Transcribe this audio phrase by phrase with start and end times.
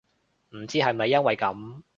[0.49, 1.83] 唔知係咪因為噉